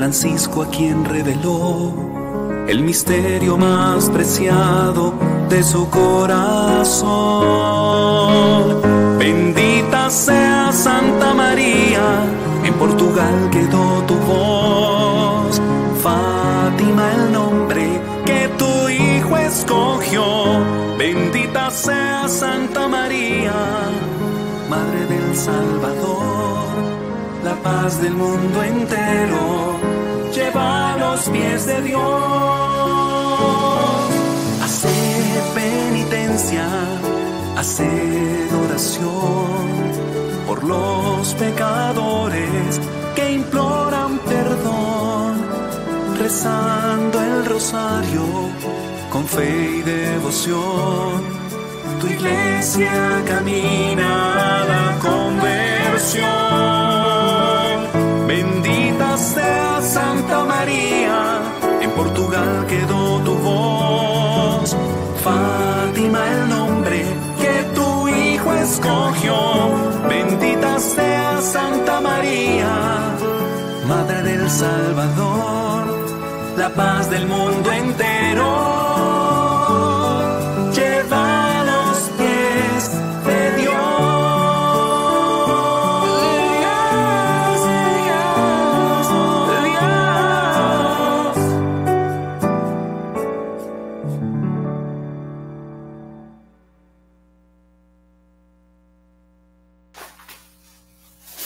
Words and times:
Francisco 0.00 0.62
a 0.62 0.70
quien 0.70 1.04
reveló 1.04 1.92
el 2.68 2.82
misterio 2.82 3.56
más 3.56 4.08
preciado 4.08 5.12
de 5.48 5.64
su 5.64 5.90
corazón. 5.90 7.08
Bendita 9.18 10.08
sea 10.08 10.70
Santa 10.70 11.34
María, 11.34 12.22
en 12.62 12.74
Portugal 12.74 13.50
quedó 13.50 14.04
tu 14.06 14.14
voz. 14.14 15.60
Fátima 16.00 17.12
el 17.16 17.32
nombre 17.32 18.00
que 18.24 18.48
tu 18.56 18.88
hijo 18.88 19.36
escogió. 19.36 20.60
Bendita 20.96 21.72
sea 21.72 22.28
Santa 22.28 22.86
María, 22.86 23.52
Madre 24.70 25.06
del 25.06 25.36
Salvador, 25.36 26.68
la 27.42 27.56
paz 27.64 28.00
del 28.00 28.14
mundo 28.14 28.62
entero 28.62 29.77
lleva 30.38 30.92
a 30.92 30.96
los 30.96 31.28
pies 31.28 31.66
de 31.66 31.82
Dios. 31.82 32.00
Hacer 34.66 35.42
penitencia, 35.54 36.66
hacer 37.56 38.48
oración 38.64 39.56
por 40.46 40.64
los 40.64 41.34
pecadores 41.34 42.80
que 43.16 43.32
imploran 43.32 44.18
perdón, 44.32 45.32
rezando 46.18 47.20
el 47.20 47.44
rosario 47.46 48.24
con 49.12 49.24
fe 49.26 49.50
y 49.78 49.82
devoción. 49.82 51.38
Tu 52.00 52.06
iglesia 52.06 52.94
camina 53.26 54.10
a 54.52 54.54
la 54.72 54.84
conversión. 55.06 57.07
María, 60.58 61.40
en 61.82 61.90
Portugal 61.92 62.66
quedó 62.66 63.20
tu 63.20 63.34
voz. 63.36 64.76
Fátima 65.22 66.20
el 66.32 66.48
nombre 66.48 66.98
que 67.42 67.54
tu 67.76 68.08
hijo 68.08 68.52
escogió. 68.54 69.36
Bendita 70.08 70.80
sea 70.80 71.40
Santa 71.40 72.00
María, 72.00 72.72
Madre 73.86 74.22
del 74.22 74.50
Salvador, 74.50 75.84
la 76.56 76.70
paz 76.70 77.08
del 77.08 77.28
mundo 77.28 77.70
entero. 77.70 78.77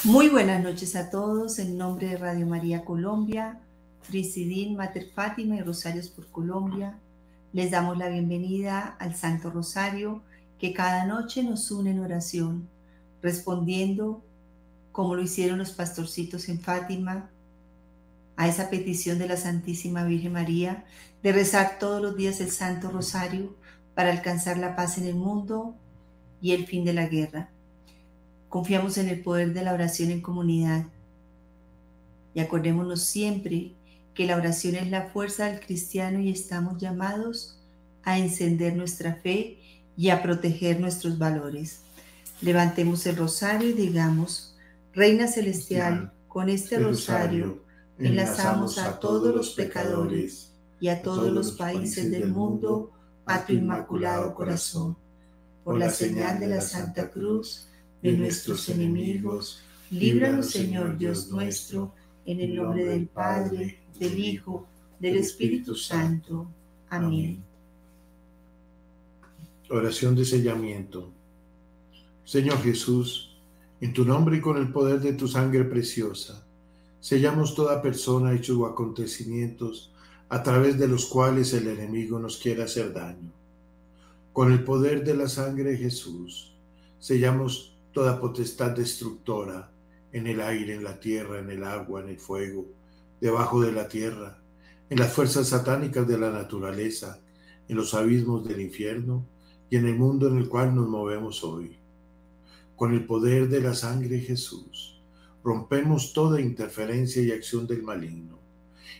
Muy 0.04 0.28
buenas 0.28 0.60
noches 0.60 0.96
a 0.96 1.10
todos 1.10 1.60
en 1.60 1.78
nombre 1.78 2.08
de 2.08 2.16
Radio 2.16 2.44
María 2.44 2.84
Colombia, 2.84 3.60
Frisidín, 4.00 4.74
Mater 4.74 5.08
Fátima 5.14 5.54
y 5.54 5.60
Rosarios 5.60 6.08
por 6.08 6.26
Colombia. 6.26 6.98
Les 7.52 7.70
damos 7.70 7.96
la 7.96 8.08
bienvenida 8.08 8.96
al 8.98 9.14
Santo 9.14 9.48
Rosario 9.50 10.20
que 10.58 10.72
cada 10.72 11.04
noche 11.04 11.44
nos 11.44 11.70
une 11.70 11.92
en 11.92 12.00
oración, 12.00 12.68
respondiendo 13.22 14.24
como 14.90 15.14
lo 15.14 15.22
hicieron 15.22 15.58
los 15.58 15.70
pastorcitos 15.70 16.48
en 16.48 16.58
Fátima 16.58 17.30
a 18.34 18.48
esa 18.48 18.70
petición 18.70 19.20
de 19.20 19.28
la 19.28 19.36
Santísima 19.36 20.02
Virgen 20.02 20.32
María 20.32 20.84
de 21.22 21.30
rezar 21.30 21.78
todos 21.78 22.02
los 22.02 22.16
días 22.16 22.40
el 22.40 22.50
Santo 22.50 22.90
Rosario 22.90 23.54
para 23.94 24.10
alcanzar 24.10 24.58
la 24.58 24.74
paz 24.74 24.98
en 24.98 25.06
el 25.06 25.14
mundo 25.14 25.76
y 26.40 26.54
el 26.54 26.66
fin 26.66 26.84
de 26.84 26.92
la 26.92 27.06
guerra. 27.06 27.50
Confiamos 28.52 28.98
en 28.98 29.08
el 29.08 29.22
poder 29.22 29.54
de 29.54 29.62
la 29.62 29.72
oración 29.72 30.10
en 30.10 30.20
comunidad 30.20 30.84
y 32.34 32.40
acordémonos 32.40 33.00
siempre 33.00 33.72
que 34.12 34.26
la 34.26 34.36
oración 34.36 34.74
es 34.74 34.90
la 34.90 35.06
fuerza 35.06 35.46
del 35.46 35.58
cristiano 35.58 36.20
y 36.20 36.30
estamos 36.30 36.76
llamados 36.76 37.56
a 38.02 38.18
encender 38.18 38.76
nuestra 38.76 39.14
fe 39.14 39.56
y 39.96 40.10
a 40.10 40.22
proteger 40.22 40.80
nuestros 40.80 41.16
valores. 41.16 41.80
Levantemos 42.42 43.06
el 43.06 43.16
rosario 43.16 43.70
y 43.70 43.72
digamos, 43.72 44.54
Reina 44.92 45.28
Celestial, 45.28 46.12
con 46.28 46.50
este 46.50 46.78
rosario 46.78 47.64
enlazamos 47.98 48.76
a 48.76 49.00
todos 49.00 49.34
los 49.34 49.52
pecadores 49.52 50.50
y 50.78 50.88
a 50.88 51.00
todos 51.00 51.32
los 51.32 51.52
países 51.52 52.10
del 52.10 52.28
mundo 52.28 52.90
a 53.24 53.46
tu 53.46 53.54
inmaculado 53.54 54.34
corazón. 54.34 54.94
Por 55.64 55.78
la 55.78 55.88
señal 55.88 56.38
de 56.38 56.48
la 56.48 56.60
Santa 56.60 57.08
Cruz 57.08 57.70
de 58.02 58.12
nuestros 58.12 58.68
enemigos, 58.68 59.62
líbranos 59.90 60.50
Señor 60.50 60.98
Dios 60.98 61.30
nuestro, 61.30 61.94
en 62.26 62.40
el 62.40 62.54
nombre 62.54 62.84
del 62.84 63.06
Padre, 63.06 63.78
del 63.98 64.18
Hijo, 64.18 64.66
del 64.98 65.16
Espíritu 65.16 65.74
Santo. 65.74 66.46
Amén. 66.90 67.42
Oración 69.70 70.14
de 70.14 70.24
sellamiento. 70.24 71.10
Señor 72.24 72.62
Jesús, 72.62 73.36
en 73.80 73.92
tu 73.92 74.04
nombre 74.04 74.36
y 74.36 74.40
con 74.40 74.56
el 74.58 74.70
poder 74.70 75.00
de 75.00 75.14
tu 75.14 75.26
sangre 75.26 75.64
preciosa, 75.64 76.44
sellamos 77.00 77.54
toda 77.54 77.82
persona 77.82 78.34
y 78.34 78.42
sus 78.42 78.64
acontecimientos 78.64 79.90
a 80.28 80.42
través 80.42 80.78
de 80.78 80.88
los 80.88 81.06
cuales 81.06 81.52
el 81.52 81.68
enemigo 81.68 82.18
nos 82.18 82.38
quiere 82.38 82.62
hacer 82.62 82.92
daño. 82.92 83.30
Con 84.32 84.52
el 84.52 84.64
poder 84.64 85.04
de 85.04 85.14
la 85.14 85.28
sangre 85.28 85.72
de 85.72 85.76
Jesús, 85.78 86.52
sellamos 87.00 87.71
toda 87.92 88.20
potestad 88.20 88.70
destructora 88.70 89.70
en 90.12 90.26
el 90.26 90.40
aire, 90.40 90.74
en 90.74 90.84
la 90.84 90.98
tierra, 90.98 91.38
en 91.38 91.50
el 91.50 91.64
agua, 91.64 92.00
en 92.00 92.08
el 92.08 92.18
fuego, 92.18 92.66
debajo 93.20 93.60
de 93.60 93.72
la 93.72 93.88
tierra, 93.88 94.38
en 94.90 94.98
las 94.98 95.12
fuerzas 95.12 95.48
satánicas 95.48 96.06
de 96.06 96.18
la 96.18 96.30
naturaleza, 96.30 97.20
en 97.68 97.76
los 97.76 97.94
abismos 97.94 98.46
del 98.46 98.60
infierno 98.60 99.24
y 99.70 99.76
en 99.76 99.86
el 99.86 99.96
mundo 99.96 100.28
en 100.28 100.38
el 100.38 100.48
cual 100.48 100.74
nos 100.74 100.88
movemos 100.88 101.42
hoy. 101.44 101.78
Con 102.76 102.92
el 102.92 103.06
poder 103.06 103.48
de 103.48 103.60
la 103.60 103.74
sangre 103.74 104.08
de 104.08 104.20
Jesús, 104.20 105.00
rompemos 105.44 106.12
toda 106.12 106.40
interferencia 106.40 107.22
y 107.22 107.30
acción 107.30 107.66
del 107.66 107.82
maligno. 107.82 108.38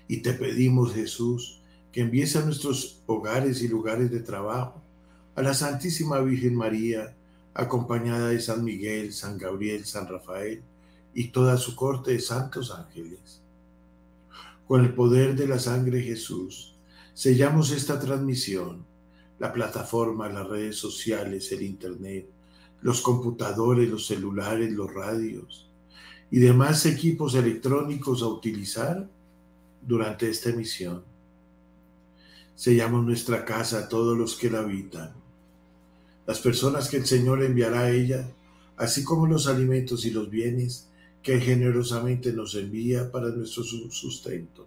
Y 0.09 0.19
te 0.19 0.33
pedimos, 0.33 0.95
Jesús, 0.95 1.61
que 1.91 2.01
envíes 2.01 2.37
a 2.37 2.45
nuestros 2.45 3.03
hogares 3.07 3.63
y 3.63 3.69
lugares 3.69 4.11
de 4.11 4.21
trabajo 4.21 4.83
a 5.35 5.43
la 5.43 5.55
Santísima 5.55 6.21
Virgen 6.21 6.55
María, 6.55 7.15
acompañada 7.55 8.29
de 8.29 8.41
San 8.41 8.65
Miguel, 8.65 9.13
San 9.13 9.39
Gabriel, 9.39 9.85
San 9.85 10.09
Rafael 10.09 10.63
y 11.15 11.29
toda 11.29 11.57
su 11.57 11.77
corte 11.77 12.13
de 12.13 12.21
santos 12.21 12.71
ángeles. 12.71 13.41
Con 14.67 14.85
el 14.85 14.95
poder 14.95 15.35
de 15.35 15.47
la 15.47 15.59
sangre 15.59 15.99
de 15.99 16.05
Jesús, 16.05 16.75
sellamos 17.15 17.71
esta 17.73 18.01
transmisión, 18.01 18.85
la 19.39 19.53
plataforma, 19.53 20.29
las 20.29 20.49
redes 20.49 20.77
sociales, 20.77 21.51
el 21.53 21.63
Internet, 21.63 22.27
los 22.81 23.01
computadores, 23.01 23.89
los 23.89 24.07
celulares, 24.07 24.73
los 24.73 24.93
radios 24.93 25.69
y 26.31 26.39
demás 26.39 26.87
equipos 26.87 27.35
electrónicos 27.35 28.23
a 28.23 28.27
utilizar 28.27 29.07
durante 29.87 30.31
esta 30.31 30.49
emisión. 30.49 31.05
Sellamos 32.55 33.05
nuestra 33.05 33.45
casa 33.45 33.81
a 33.81 33.89
todos 33.89 34.17
los 34.17 34.37
que 34.37 34.51
la 34.51 34.61
habitan, 34.61 35.13
las 36.33 36.41
personas 36.41 36.89
que 36.89 36.97
el 36.97 37.05
Señor 37.05 37.43
enviará 37.43 37.81
a 37.81 37.91
ella, 37.91 38.27
así 38.79 39.05
como 39.05 39.27
los 39.27 39.49
alimentos 39.49 40.07
y 40.07 40.11
los 40.11 40.31
bienes 40.31 40.89
que 41.23 41.39
generosamente 41.39 42.33
nos 42.33 42.55
envía 42.55 43.13
para 43.13 43.29
nuestro 43.29 43.65
sustento. 43.65 44.67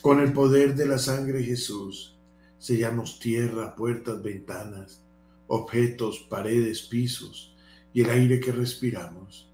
Con 0.00 0.20
el 0.20 0.32
poder 0.32 0.76
de 0.76 0.86
la 0.86 0.98
sangre 0.98 1.42
Jesús, 1.42 2.14
sellamos 2.60 3.18
tierra, 3.18 3.74
puertas, 3.74 4.22
ventanas, 4.22 5.00
objetos, 5.48 6.20
paredes, 6.28 6.82
pisos 6.82 7.52
y 7.92 8.02
el 8.02 8.10
aire 8.10 8.38
que 8.38 8.52
respiramos. 8.52 9.50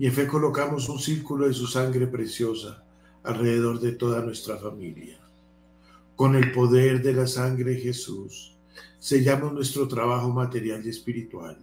Y 0.00 0.06
en 0.06 0.14
fe 0.14 0.26
colocamos 0.26 0.88
un 0.88 0.98
círculo 0.98 1.46
de 1.46 1.54
su 1.54 1.68
sangre 1.68 2.08
preciosa 2.08 2.82
alrededor 3.22 3.78
de 3.78 3.92
toda 3.92 4.20
nuestra 4.20 4.56
familia. 4.56 5.20
Con 6.16 6.34
el 6.34 6.50
poder 6.50 7.02
de 7.04 7.12
la 7.12 7.28
sangre 7.28 7.76
Jesús, 7.76 8.57
sellamos 8.98 9.52
nuestro 9.52 9.86
trabajo 9.86 10.30
material 10.30 10.84
y 10.84 10.90
espiritual, 10.90 11.58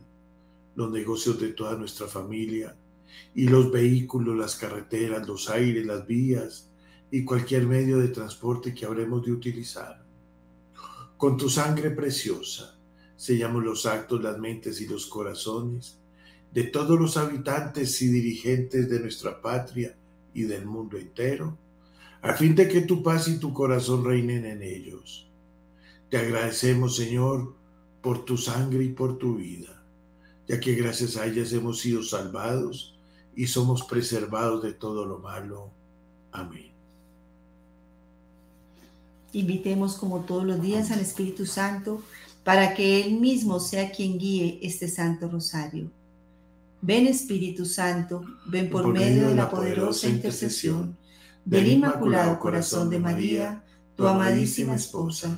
los 0.75 0.91
negocios 0.91 1.39
de 1.39 1.49
toda 1.49 1.75
nuestra 1.75 2.07
familia 2.07 2.75
y 3.33 3.47
los 3.47 3.71
vehículos, 3.71 4.37
las 4.37 4.55
carreteras, 4.55 5.27
los 5.27 5.49
aires, 5.49 5.85
las 5.85 6.05
vías 6.05 6.69
y 7.11 7.23
cualquier 7.23 7.67
medio 7.67 7.97
de 7.97 8.09
transporte 8.09 8.73
que 8.73 8.85
habremos 8.85 9.25
de 9.25 9.31
utilizar. 9.31 10.03
Con 11.17 11.37
tu 11.37 11.49
sangre 11.49 11.91
preciosa, 11.91 12.77
sellamos 13.15 13.63
los 13.63 13.85
actos, 13.85 14.21
las 14.21 14.37
mentes 14.37 14.81
y 14.81 14.87
los 14.87 15.07
corazones 15.07 15.97
de 16.55 16.63
todos 16.63 16.97
los 16.97 17.17
habitantes 17.17 18.01
y 18.01 18.07
dirigentes 18.07 18.89
de 18.89 19.01
nuestra 19.01 19.41
patria 19.41 19.93
y 20.33 20.43
del 20.43 20.65
mundo 20.65 20.97
entero, 20.97 21.57
a 22.21 22.33
fin 22.33 22.55
de 22.55 22.67
que 22.67 22.81
tu 22.81 23.03
paz 23.03 23.27
y 23.27 23.39
tu 23.39 23.53
corazón 23.53 24.05
reinen 24.05 24.45
en 24.45 24.63
ellos. 24.63 25.29
Te 26.15 26.21
agradecemos, 26.21 26.95
Señor, 26.95 27.53
por 28.01 28.23
tu 28.23 28.37
sangre 28.37 28.85
y 28.85 28.87
por 28.87 29.17
tu 29.17 29.35
vida, 29.35 29.83
ya 30.47 30.61
que 30.61 30.73
gracias 30.73 31.17
a 31.17 31.25
ellas 31.25 31.51
hemos 31.51 31.81
sido 31.81 32.03
salvados 32.03 32.95
y 33.35 33.47
somos 33.47 33.83
preservados 33.83 34.63
de 34.63 34.71
todo 34.71 35.05
lo 35.05 35.19
malo. 35.19 35.71
Amén. 36.31 36.71
Invitemos 39.33 39.97
como 39.97 40.21
todos 40.21 40.45
los 40.45 40.61
días 40.61 40.89
al 40.89 41.01
Espíritu 41.01 41.45
Santo 41.45 42.01
para 42.45 42.73
que 42.75 43.01
Él 43.01 43.19
mismo 43.19 43.59
sea 43.59 43.91
quien 43.91 44.17
guíe 44.17 44.59
este 44.61 44.87
Santo 44.87 45.27
Rosario. 45.27 45.91
Ven 46.81 47.07
Espíritu 47.07 47.65
Santo, 47.65 48.23
ven 48.45 48.69
por, 48.69 48.87
medio 48.87 49.27
de 49.27 49.35
la 49.35 49.49
poderosa 49.49 50.07
intercesión 50.07 50.95
del 51.43 51.67
Inmaculado 51.67 52.39
Corazón 52.39 52.89
de 52.89 52.99
María, 52.99 53.65
tu 53.97 54.07
amadísima 54.07 54.75
esposa, 54.75 55.37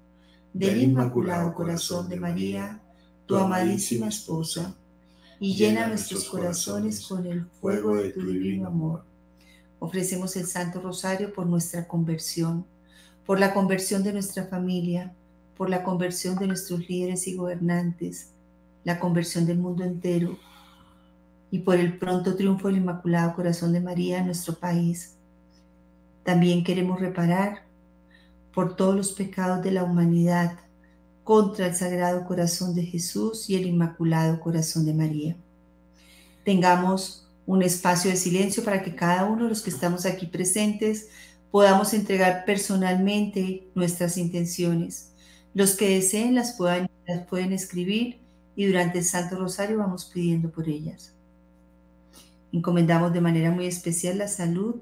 del 0.53 0.81
Inmaculado 0.81 1.53
Corazón 1.53 2.09
de 2.09 2.19
María, 2.19 2.81
tu 3.25 3.35
amadísima 3.35 4.07
esposa, 4.07 4.75
y 5.39 5.55
llena 5.55 5.87
nuestros 5.87 6.25
corazones 6.25 7.05
con 7.07 7.25
el 7.25 7.45
fuego 7.45 7.95
de 7.95 8.09
tu 8.09 8.21
divino 8.21 8.67
amor. 8.67 9.03
Ofrecemos 9.79 10.35
el 10.35 10.45
Santo 10.45 10.81
Rosario 10.81 11.33
por 11.33 11.47
nuestra 11.47 11.87
conversión 11.87 12.65
por 13.25 13.39
la 13.39 13.53
conversión 13.53 14.03
de 14.03 14.13
nuestra 14.13 14.45
familia, 14.45 15.13
por 15.57 15.69
la 15.69 15.83
conversión 15.83 16.37
de 16.37 16.47
nuestros 16.47 16.87
líderes 16.89 17.27
y 17.27 17.35
gobernantes, 17.35 18.31
la 18.83 18.99
conversión 18.99 19.45
del 19.45 19.57
mundo 19.57 19.83
entero 19.83 20.37
y 21.51 21.59
por 21.59 21.77
el 21.77 21.97
pronto 21.97 22.35
triunfo 22.35 22.67
del 22.67 22.77
Inmaculado 22.77 23.35
Corazón 23.35 23.73
de 23.73 23.81
María 23.81 24.19
en 24.19 24.25
nuestro 24.25 24.55
país. 24.55 25.15
También 26.23 26.63
queremos 26.63 26.99
reparar 26.99 27.63
por 28.53 28.75
todos 28.75 28.95
los 28.95 29.11
pecados 29.13 29.63
de 29.63 29.71
la 29.71 29.83
humanidad 29.83 30.57
contra 31.23 31.67
el 31.67 31.75
Sagrado 31.75 32.25
Corazón 32.25 32.75
de 32.75 32.83
Jesús 32.83 33.49
y 33.49 33.55
el 33.55 33.65
Inmaculado 33.65 34.39
Corazón 34.39 34.85
de 34.85 34.93
María. 34.93 35.35
Tengamos 36.43 37.27
un 37.45 37.63
espacio 37.63 38.11
de 38.11 38.17
silencio 38.17 38.63
para 38.63 38.81
que 38.83 38.95
cada 38.95 39.25
uno 39.25 39.43
de 39.43 39.49
los 39.49 39.61
que 39.61 39.69
estamos 39.69 40.05
aquí 40.05 40.25
presentes 40.25 41.09
podamos 41.51 41.93
entregar 41.93 42.45
personalmente 42.45 43.67
nuestras 43.75 44.17
intenciones. 44.17 45.11
Los 45.53 45.75
que 45.75 45.89
deseen 45.89 46.35
las, 46.35 46.57
las 46.59 47.27
pueden 47.27 47.53
escribir 47.53 48.19
y 48.55 48.65
durante 48.65 48.99
el 48.99 49.05
Santo 49.05 49.37
Rosario 49.37 49.77
vamos 49.77 50.05
pidiendo 50.05 50.49
por 50.49 50.67
ellas. 50.67 51.13
Encomendamos 52.51 53.13
de 53.13 53.21
manera 53.21 53.51
muy 53.51 53.65
especial 53.65 54.17
la 54.17 54.27
salud 54.27 54.75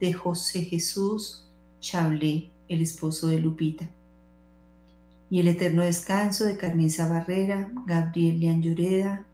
de 0.00 0.12
José 0.12 0.62
Jesús 0.62 1.48
Chablé, 1.80 2.50
el 2.68 2.80
esposo 2.80 3.28
de 3.28 3.40
Lupita, 3.40 3.88
y 5.28 5.40
el 5.40 5.48
eterno 5.48 5.82
descanso 5.82 6.44
de 6.44 6.56
Carmenza 6.56 7.08
Barrera, 7.08 7.70
Gabriel 7.86 8.40
Leán 8.40 8.62
Lloreda, 8.62 9.24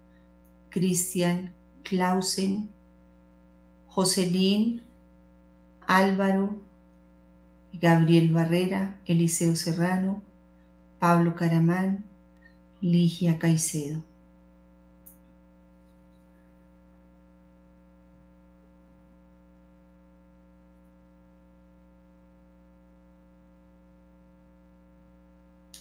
Cristian 0.71 1.53
Clausen, 1.83 2.71
Jocelyn, 3.89 4.83
Álvaro, 5.87 6.57
Gabriel 7.75 8.33
Barrera, 8.33 8.97
Eliseo 9.05 9.55
Serrano, 9.57 10.23
Pablo 10.99 11.35
Caramán, 11.35 12.05
Ligia 12.81 13.39
Caicedo. 13.39 14.03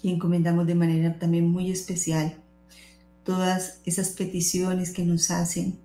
Y 0.01 0.11
encomendamos 0.11 0.67
de 0.67 0.75
manera 0.75 1.17
también 1.19 1.47
muy 1.49 1.71
especial 1.71 2.35
todas 3.23 3.79
esas 3.85 4.09
peticiones 4.09 4.91
que 4.91 5.05
nos 5.05 5.31
hacen 5.31 5.77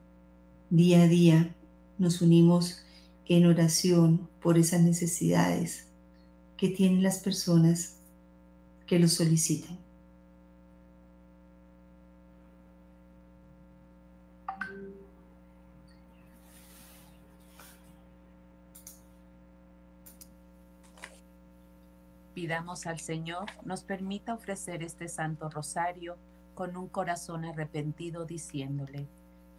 día 0.71 1.03
a 1.03 1.09
día. 1.09 1.55
Nos 1.99 2.23
unimos 2.23 2.79
en 3.27 3.47
oración 3.47 4.29
por 4.41 4.59
esas 4.59 4.83
necesidades 4.83 5.87
que 6.57 6.69
tienen 6.69 7.03
las 7.03 7.19
personas 7.19 7.95
que 8.87 8.99
lo 8.99 9.09
solicitan. 9.09 9.86
Pidamos 22.37 22.87
al 22.87 23.01
Señor 23.01 23.47
nos 23.65 23.83
permita 23.83 24.35
ofrecer 24.35 24.83
este 24.83 25.09
Santo 25.09 25.49
Rosario 25.49 26.19
con 26.55 26.77
un 26.77 26.87
corazón 26.87 27.47
arrepentido 27.47 28.27
diciéndole, 28.27 29.07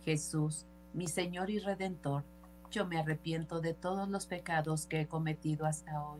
Jesús, 0.05 0.67
mi 0.93 1.07
Señor 1.07 1.49
y 1.49 1.57
Redentor, 1.57 2.23
yo 2.69 2.85
me 2.85 2.99
arrepiento 2.99 3.61
de 3.61 3.73
todos 3.73 4.07
los 4.09 4.27
pecados 4.27 4.85
que 4.85 5.01
he 5.01 5.07
cometido 5.07 5.65
hasta 5.65 6.03
hoy 6.07 6.19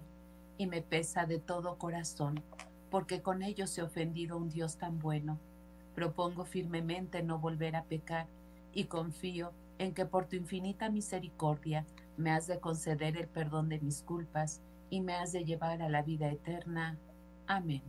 y 0.58 0.66
me 0.66 0.82
pesa 0.82 1.28
de 1.28 1.38
todo 1.38 1.78
corazón, 1.78 2.42
porque 2.90 3.22
con 3.22 3.44
ellos 3.44 3.78
he 3.78 3.84
ofendido 3.84 4.34
a 4.34 4.40
un 4.40 4.50
Dios 4.50 4.80
tan 4.80 4.98
bueno. 4.98 5.38
Propongo 5.94 6.44
firmemente 6.44 7.22
no 7.22 7.38
volver 7.38 7.76
a 7.76 7.84
pecar 7.84 8.26
y 8.74 8.86
confío 8.86 9.52
en 9.78 9.94
que 9.94 10.08
por 10.08 10.26
tu 10.26 10.36
infinita 10.36 10.90
misericordia 10.90 11.86
me 12.18 12.32
has 12.32 12.48
de 12.48 12.60
conceder 12.60 13.16
el 13.16 13.28
perdón 13.28 13.70
de 13.70 13.80
mis 13.80 14.02
culpas 14.02 14.60
y 14.90 15.02
me 15.02 15.14
has 15.14 15.32
de 15.32 15.44
llevar 15.44 15.82
a 15.82 15.90
la 15.90 16.02
vida 16.02 16.32
eterna. 16.32 16.98
Amén. 17.48 17.82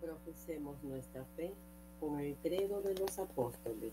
Profesemos 0.00 0.76
nuestra 0.82 1.24
fe 1.36 1.52
con 2.00 2.20
el 2.20 2.34
credo 2.42 2.80
de 2.82 2.94
los 2.94 3.18
apóstoles. 3.18 3.92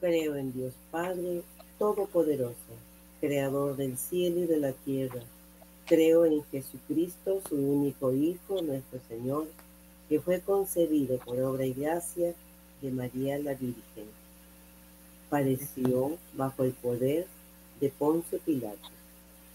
Creo 0.00 0.36
en 0.36 0.52
Dios 0.52 0.74
Padre 0.90 1.42
Todopoderoso 1.78 2.74
creador 3.20 3.76
del 3.76 3.96
cielo 3.98 4.40
y 4.40 4.46
de 4.46 4.58
la 4.58 4.72
tierra. 4.72 5.20
Creo 5.86 6.26
en 6.26 6.42
Jesucristo, 6.50 7.40
su 7.48 7.56
único 7.56 8.12
Hijo, 8.12 8.62
nuestro 8.62 9.00
Señor, 9.08 9.46
que 10.08 10.20
fue 10.20 10.40
concebido 10.40 11.18
por 11.18 11.40
obra 11.40 11.64
y 11.64 11.72
gracia 11.72 12.34
de 12.82 12.90
María 12.90 13.38
la 13.38 13.54
Virgen. 13.54 14.06
Padeció 15.30 16.16
bajo 16.34 16.64
el 16.64 16.72
poder 16.72 17.26
de 17.80 17.88
Poncio 17.90 18.38
Pilato. 18.40 18.88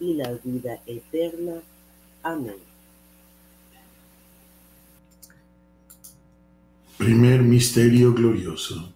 y 0.00 0.14
la 0.14 0.32
vida 0.42 0.80
eterna. 0.86 1.54
Amén. 2.22 2.56
Primer 6.98 7.42
misterio 7.42 8.14
glorioso. 8.14 8.92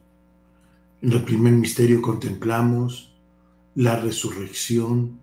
En 1.03 1.13
el 1.13 1.23
primer 1.23 1.53
misterio 1.53 2.01
contemplamos 2.01 3.13
la 3.75 3.97
resurrección 3.97 5.21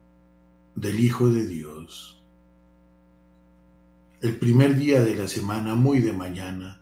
del 0.76 1.00
Hijo 1.00 1.30
de 1.30 1.48
Dios. 1.48 2.18
El 4.22 4.38
primer 4.38 4.78
día 4.78 5.04
de 5.04 5.16
la 5.16 5.28
semana, 5.28 5.76
muy 5.76 6.00
de 6.00 6.14
mañana, 6.14 6.82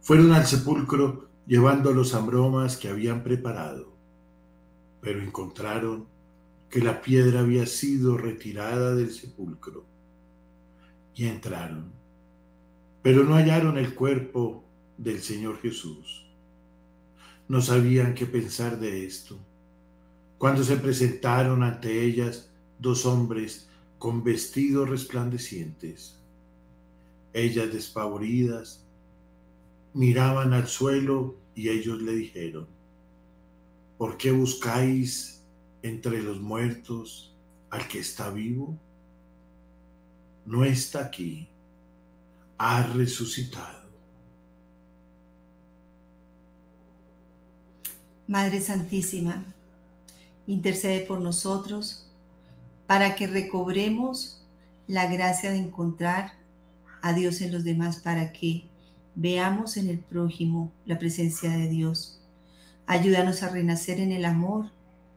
fueron 0.00 0.32
al 0.32 0.46
sepulcro 0.46 1.28
llevando 1.46 1.92
los 1.92 2.14
ambromas 2.14 2.76
que 2.76 2.88
habían 2.88 3.22
preparado, 3.22 3.92
pero 5.00 5.22
encontraron 5.22 6.06
que 6.70 6.80
la 6.80 7.00
piedra 7.00 7.40
había 7.40 7.66
sido 7.66 8.16
retirada 8.16 8.94
del 8.94 9.10
sepulcro. 9.10 9.84
Y 11.14 11.26
entraron, 11.26 11.92
pero 13.02 13.24
no 13.24 13.36
hallaron 13.36 13.78
el 13.78 13.94
cuerpo 13.94 14.62
del 14.98 15.22
Señor 15.22 15.60
Jesús. 15.60 16.26
No 17.48 17.62
sabían 17.62 18.14
qué 18.14 18.26
pensar 18.26 18.78
de 18.78 19.06
esto. 19.06 19.38
Cuando 20.38 20.62
se 20.62 20.76
presentaron 20.76 21.62
ante 21.62 22.02
ellas 22.02 22.50
dos 22.78 23.06
hombres 23.06 23.68
con 23.98 24.22
vestidos 24.22 24.90
resplandecientes, 24.90 26.18
ellas 27.32 27.72
despavoridas 27.72 28.84
miraban 29.94 30.52
al 30.52 30.66
suelo 30.66 31.36
y 31.54 31.70
ellos 31.70 32.02
le 32.02 32.12
dijeron, 32.12 32.66
¿por 33.96 34.18
qué 34.18 34.30
buscáis 34.32 35.35
entre 35.88 36.22
los 36.22 36.40
muertos 36.40 37.34
al 37.70 37.86
que 37.88 37.98
está 38.00 38.30
vivo? 38.30 38.76
No 40.44 40.64
está 40.64 41.00
aquí, 41.00 41.48
ha 42.58 42.82
resucitado. 42.82 43.86
Madre 48.28 48.60
Santísima, 48.60 49.44
intercede 50.46 51.00
por 51.00 51.20
nosotros 51.20 52.06
para 52.86 53.14
que 53.14 53.26
recobremos 53.26 54.42
la 54.88 55.06
gracia 55.06 55.50
de 55.50 55.58
encontrar 55.58 56.32
a 57.02 57.12
Dios 57.12 57.40
en 57.40 57.52
los 57.52 57.64
demás, 57.64 57.98
para 57.98 58.32
que 58.32 58.64
veamos 59.14 59.76
en 59.76 59.88
el 59.88 59.98
prójimo 59.98 60.72
la 60.86 60.98
presencia 60.98 61.50
de 61.50 61.68
Dios. 61.68 62.20
Ayúdanos 62.86 63.42
a 63.42 63.48
renacer 63.48 64.00
en 64.00 64.12
el 64.12 64.24
amor 64.24 64.70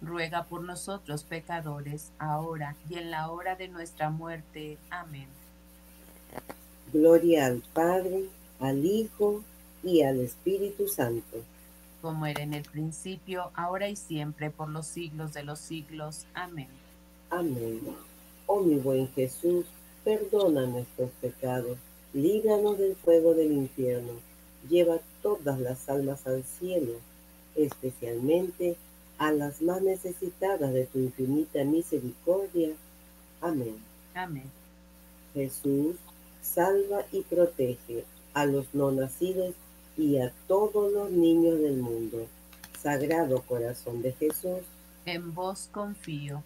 ruega 0.00 0.44
por 0.44 0.62
nosotros 0.62 1.24
pecadores, 1.24 2.12
ahora 2.18 2.76
y 2.88 2.98
en 2.98 3.10
la 3.10 3.30
hora 3.30 3.56
de 3.56 3.68
nuestra 3.68 4.10
muerte. 4.10 4.78
Amén. 4.90 5.28
Gloria 6.92 7.46
al 7.46 7.62
Padre, 7.72 8.24
al 8.60 8.84
Hijo 8.84 9.42
y 9.82 10.02
al 10.02 10.20
Espíritu 10.20 10.88
Santo. 10.88 11.38
Como 12.00 12.26
era 12.26 12.42
en 12.42 12.54
el 12.54 12.62
principio, 12.62 13.50
ahora 13.54 13.88
y 13.88 13.96
siempre, 13.96 14.50
por 14.50 14.68
los 14.68 14.86
siglos 14.86 15.32
de 15.32 15.42
los 15.42 15.58
siglos. 15.58 16.26
Amén. 16.34 16.68
Amén. 17.30 17.80
Oh 18.46 18.60
mi 18.60 18.76
buen 18.76 19.08
Jesús, 19.12 19.64
perdona 20.04 20.66
nuestros 20.66 21.10
pecados, 21.20 21.78
líbranos 22.12 22.78
del 22.78 22.94
fuego 22.94 23.34
del 23.34 23.52
infierno, 23.52 24.12
lleva 24.68 24.98
todas 25.22 25.58
las 25.58 25.88
almas 25.88 26.26
al 26.26 26.44
cielo, 26.44 26.92
especialmente 27.56 28.76
a 29.18 29.32
las 29.32 29.62
más 29.62 29.82
necesitadas 29.82 30.72
de 30.72 30.86
tu 30.86 30.98
infinita 30.98 31.64
misericordia. 31.64 32.70
Amén. 33.40 33.76
Amén. 34.14 34.50
Jesús, 35.34 35.96
salva 36.42 37.04
y 37.12 37.22
protege 37.22 38.04
a 38.32 38.46
los 38.46 38.66
no 38.74 38.90
nacidos 38.92 39.54
y 39.96 40.18
a 40.18 40.32
todos 40.48 40.92
los 40.92 41.10
niños 41.10 41.58
del 41.60 41.76
mundo. 41.76 42.26
Sagrado 42.80 43.42
corazón 43.42 44.02
de 44.02 44.12
Jesús, 44.12 44.60
En 45.06 45.34
vos 45.34 45.68
confío. 45.72 46.42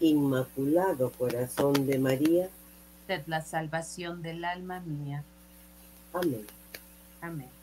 Inmaculado 0.00 1.10
corazón 1.12 1.86
de 1.86 1.98
María. 1.98 2.48
Sed 3.06 3.22
la 3.26 3.42
salvación 3.42 4.22
del 4.22 4.44
alma 4.44 4.80
mía. 4.80 5.22
Amén. 6.12 6.46
Amén. 7.20 7.55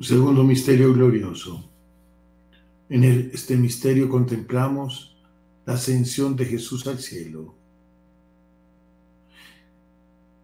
Segundo 0.00 0.44
misterio 0.44 0.92
glorioso. 0.92 1.68
En 2.88 3.02
este 3.02 3.56
misterio 3.56 4.08
contemplamos 4.08 5.16
la 5.66 5.74
ascensión 5.74 6.36
de 6.36 6.44
Jesús 6.44 6.86
al 6.86 7.00
cielo. 7.00 7.54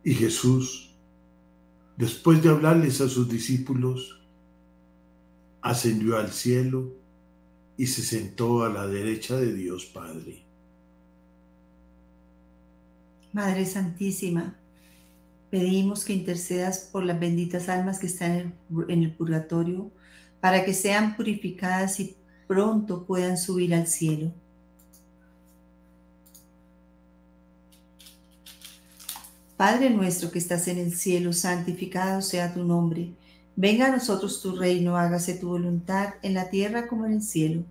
Y 0.02 0.14
Jesús, 0.14 0.94
después 1.96 2.42
de 2.42 2.50
hablarles 2.50 3.00
a 3.00 3.08
sus 3.08 3.28
discípulos, 3.28 4.20
ascendió 5.62 6.18
al 6.18 6.32
cielo 6.32 6.92
y 7.76 7.86
se 7.86 8.02
sentó 8.02 8.64
a 8.64 8.68
la 8.68 8.86
derecha 8.88 9.36
de 9.36 9.54
Dios 9.54 9.86
Padre. 9.86 10.42
Madre 13.32 13.64
Santísima, 13.64 14.56
pedimos 15.54 16.04
que 16.04 16.12
intercedas 16.12 16.90
por 16.92 17.04
las 17.04 17.20
benditas 17.20 17.68
almas 17.68 18.00
que 18.00 18.08
están 18.08 18.54
en 18.88 19.02
el, 19.04 19.12
purgatorio 19.12 19.92
para 20.40 20.64
que 20.64 20.74
sean 20.74 21.14
purificadas 21.14 22.00
y 22.00 22.16
pronto 22.48 23.04
puedan 23.04 23.36
subir 23.36 23.72
al 23.72 23.86
cielo. 23.86 24.32
Padre 29.56 29.90
nuestro 29.90 30.32
que 30.32 30.40
estás 30.40 30.66
en 30.66 30.78
el 30.78 30.92
cielo, 30.92 31.32
santificado 31.32 32.20
sea 32.20 32.52
tu 32.52 32.64
nombre. 32.64 33.12
Venga 33.54 33.86
a 33.86 33.92
nosotros 33.92 34.42
tu 34.42 34.56
reino, 34.56 34.96
hágase 34.96 35.38
tu 35.38 35.50
voluntad 35.50 36.14
en 36.22 36.34
la 36.34 36.50
tierra 36.50 36.88
como 36.88 37.06
en 37.06 37.12
el 37.12 37.22
cielo. 37.22 37.62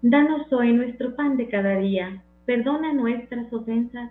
Danos 0.00 0.50
hoy 0.50 0.72
nuestro 0.72 1.14
pan 1.14 1.36
de 1.36 1.50
cada 1.50 1.76
día. 1.76 2.24
Perdona 2.46 2.94
nuestras 2.94 3.52
ofensas, 3.52 4.10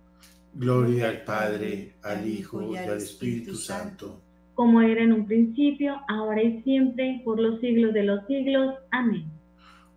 Gloria 0.53 1.09
al 1.09 1.23
Padre, 1.23 1.95
al 2.03 2.27
Hijo 2.27 2.73
y 2.73 2.75
al 2.75 2.97
Espíritu 2.97 3.55
Santo. 3.55 4.19
Como 4.53 4.81
era 4.81 5.01
en 5.01 5.13
un 5.13 5.25
principio, 5.25 5.95
ahora 6.09 6.43
y 6.43 6.61
siempre, 6.63 7.21
por 7.23 7.39
los 7.39 7.61
siglos 7.61 7.93
de 7.93 8.03
los 8.03 8.25
siglos. 8.27 8.75
Amén. 8.91 9.31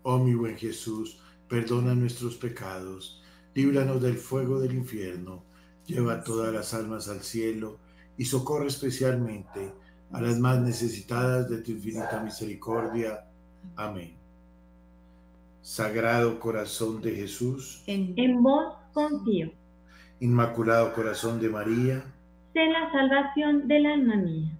Oh 0.02 0.18
mi 0.18 0.34
buen 0.34 0.56
Jesús, 0.56 1.18
perdona 1.48 1.94
nuestros 1.94 2.36
pecados, 2.36 3.22
líbranos 3.54 4.00
del 4.00 4.16
fuego 4.16 4.60
del 4.60 4.74
infierno, 4.74 5.42
lleva 5.86 6.22
todas 6.22 6.52
las 6.52 6.72
almas 6.72 7.08
al 7.08 7.20
cielo 7.20 7.78
y 8.16 8.24
socorre 8.24 8.68
especialmente 8.68 9.72
a 10.12 10.20
las 10.20 10.38
más 10.38 10.60
necesitadas 10.60 11.48
de 11.50 11.58
tu 11.62 11.72
infinita 11.72 12.22
misericordia. 12.22 13.24
Amén. 13.74 14.14
Sagrado 15.62 16.38
corazón 16.38 17.00
de 17.00 17.16
Jesús, 17.16 17.82
en, 17.86 18.14
en 18.16 18.42
vos 18.42 18.74
confío. 18.92 19.50
Inmaculado 20.20 20.92
Corazón 20.92 21.40
de 21.40 21.48
María, 21.48 22.04
sé 22.52 22.66
la 22.66 22.90
salvación 22.92 23.66
del 23.66 23.86
alma 23.86 24.16
mía. 24.16 24.50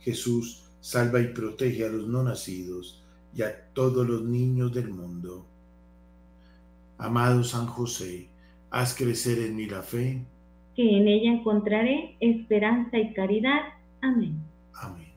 Jesús, 0.00 0.64
salva 0.80 1.20
y 1.20 1.28
protege 1.28 1.86
a 1.86 1.88
los 1.88 2.06
no 2.06 2.22
nacidos 2.22 3.02
y 3.34 3.42
a 3.42 3.66
todos 3.72 4.06
los 4.06 4.22
niños 4.22 4.72
del 4.72 4.90
mundo. 4.90 5.46
Amado 6.98 7.42
San 7.42 7.66
José, 7.66 8.28
haz 8.70 8.94
crecer 8.94 9.38
en 9.38 9.56
mí 9.56 9.66
la 9.66 9.82
fe, 9.82 10.24
que 10.76 10.98
en 10.98 11.08
ella 11.08 11.32
encontraré 11.32 12.16
esperanza 12.20 12.98
y 12.98 13.12
caridad. 13.14 13.60
Amén. 14.00 14.36
Amén. 14.74 15.08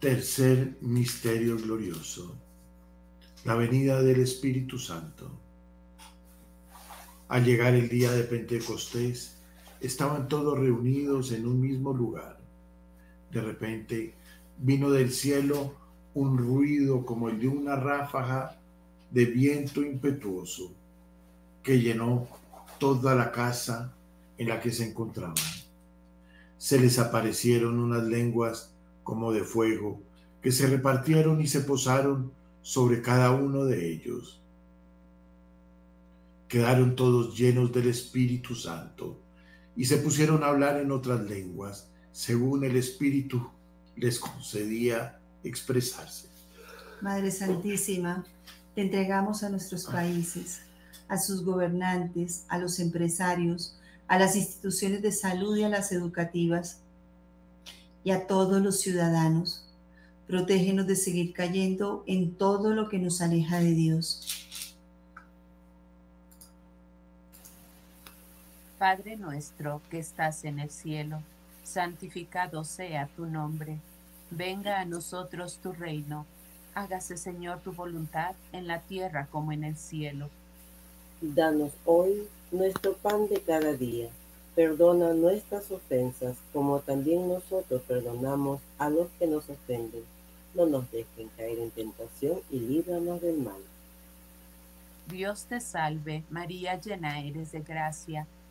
Tercer 0.00 0.76
misterio 0.80 1.56
glorioso, 1.56 2.36
la 3.44 3.56
venida 3.56 4.02
del 4.02 4.20
Espíritu 4.20 4.78
Santo. 4.78 5.30
Al 7.28 7.44
llegar 7.44 7.74
el 7.74 7.90
día 7.90 8.10
de 8.10 8.24
Pentecostés, 8.24 9.36
estaban 9.80 10.28
todos 10.28 10.58
reunidos 10.58 11.30
en 11.32 11.46
un 11.46 11.60
mismo 11.60 11.92
lugar. 11.92 12.40
De 13.30 13.42
repente 13.42 14.14
vino 14.58 14.90
del 14.90 15.12
cielo 15.12 15.74
un 16.14 16.38
ruido 16.38 17.04
como 17.04 17.28
el 17.28 17.38
de 17.38 17.48
una 17.48 17.76
ráfaga 17.76 18.58
de 19.10 19.26
viento 19.26 19.82
impetuoso 19.82 20.72
que 21.62 21.78
llenó 21.78 22.26
toda 22.78 23.14
la 23.14 23.30
casa 23.30 23.92
en 24.38 24.48
la 24.48 24.60
que 24.60 24.70
se 24.70 24.88
encontraban. 24.88 25.36
Se 26.56 26.80
les 26.80 26.98
aparecieron 26.98 27.78
unas 27.78 28.04
lenguas 28.04 28.72
como 29.04 29.32
de 29.32 29.44
fuego 29.44 30.00
que 30.40 30.50
se 30.50 30.66
repartieron 30.66 31.42
y 31.42 31.46
se 31.46 31.60
posaron 31.60 32.32
sobre 32.62 33.02
cada 33.02 33.32
uno 33.32 33.66
de 33.66 33.92
ellos 33.92 34.40
quedaron 36.48 36.96
todos 36.96 37.36
llenos 37.36 37.72
del 37.72 37.88
Espíritu 37.88 38.54
Santo 38.54 39.20
y 39.76 39.84
se 39.84 39.98
pusieron 39.98 40.42
a 40.42 40.48
hablar 40.48 40.80
en 40.80 40.90
otras 40.90 41.20
lenguas, 41.20 41.88
según 42.10 42.64
el 42.64 42.76
Espíritu 42.76 43.48
les 43.96 44.18
concedía 44.18 45.20
expresarse. 45.44 46.28
Madre 47.00 47.30
Santísima, 47.30 48.24
te 48.74 48.82
entregamos 48.82 49.42
a 49.44 49.50
nuestros 49.50 49.84
países, 49.84 50.62
a 51.06 51.18
sus 51.18 51.44
gobernantes, 51.44 52.44
a 52.48 52.58
los 52.58 52.80
empresarios, 52.80 53.76
a 54.08 54.18
las 54.18 54.34
instituciones 54.34 55.02
de 55.02 55.12
salud 55.12 55.56
y 55.56 55.64
a 55.64 55.68
las 55.68 55.92
educativas 55.92 56.80
y 58.02 58.10
a 58.10 58.26
todos 58.26 58.60
los 58.62 58.80
ciudadanos. 58.80 59.64
Protégenos 60.26 60.86
de 60.86 60.96
seguir 60.96 61.32
cayendo 61.32 62.04
en 62.06 62.34
todo 62.34 62.74
lo 62.74 62.88
que 62.88 62.98
nos 62.98 63.20
aleja 63.20 63.60
de 63.60 63.72
Dios 63.72 64.47
Padre 68.78 69.16
nuestro 69.16 69.82
que 69.90 69.98
estás 69.98 70.44
en 70.44 70.60
el 70.60 70.70
cielo, 70.70 71.20
santificado 71.64 72.62
sea 72.62 73.08
tu 73.16 73.26
nombre. 73.26 73.78
Venga 74.30 74.80
a 74.80 74.84
nosotros 74.84 75.58
tu 75.60 75.72
reino. 75.72 76.26
Hágase, 76.76 77.16
Señor, 77.16 77.58
tu 77.58 77.72
voluntad 77.72 78.36
en 78.52 78.68
la 78.68 78.78
tierra 78.78 79.26
como 79.32 79.50
en 79.50 79.64
el 79.64 79.76
cielo. 79.76 80.30
Danos 81.20 81.72
hoy 81.86 82.28
nuestro 82.52 82.92
pan 82.92 83.26
de 83.28 83.40
cada 83.40 83.72
día. 83.72 84.10
Perdona 84.54 85.12
nuestras 85.12 85.68
ofensas 85.72 86.36
como 86.52 86.78
también 86.78 87.26
nosotros 87.26 87.82
perdonamos 87.82 88.60
a 88.78 88.90
los 88.90 89.08
que 89.18 89.26
nos 89.26 89.50
ofenden. 89.50 90.04
No 90.54 90.66
nos 90.66 90.88
dejen 90.92 91.28
caer 91.36 91.58
en 91.58 91.72
tentación 91.72 92.40
y 92.48 92.60
líbranos 92.60 93.20
del 93.22 93.38
mal. 93.38 93.60
Dios 95.08 95.46
te 95.46 95.60
salve, 95.60 96.22
María 96.30 96.80
llena 96.80 97.20
eres 97.20 97.50
de 97.50 97.60
gracia 97.60 98.26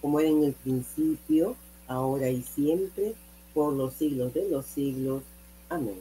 como 0.00 0.20
era 0.20 0.28
en 0.28 0.44
el 0.44 0.52
principio, 0.52 1.56
ahora 1.86 2.28
y 2.28 2.42
siempre, 2.42 3.14
por 3.54 3.72
los 3.72 3.94
siglos 3.94 4.32
de 4.34 4.48
los 4.48 4.66
siglos. 4.66 5.22
Amén. 5.68 6.00